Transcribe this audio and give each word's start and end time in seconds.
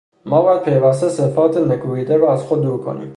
ما 0.25 0.41
باید 0.41 0.61
پیوسته 0.63 1.09
صفات 1.09 1.57
نکوهیده 1.57 2.17
را 2.17 2.33
از 2.33 2.43
خود 2.43 2.61
دور 2.61 2.77
کنیم! 2.83 3.09